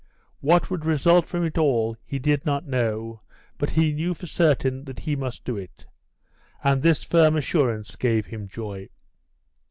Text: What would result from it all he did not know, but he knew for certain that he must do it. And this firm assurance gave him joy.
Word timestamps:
What 0.39 0.71
would 0.71 0.83
result 0.83 1.27
from 1.27 1.45
it 1.45 1.59
all 1.59 1.95
he 2.03 2.17
did 2.17 2.43
not 2.43 2.65
know, 2.67 3.21
but 3.59 3.69
he 3.69 3.93
knew 3.93 4.15
for 4.15 4.25
certain 4.25 4.83
that 4.85 5.01
he 5.01 5.15
must 5.15 5.45
do 5.45 5.57
it. 5.57 5.85
And 6.63 6.81
this 6.81 7.03
firm 7.03 7.35
assurance 7.35 7.95
gave 7.95 8.25
him 8.25 8.47
joy. 8.47 8.89